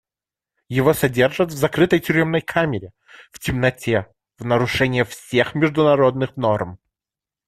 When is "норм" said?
6.37-6.79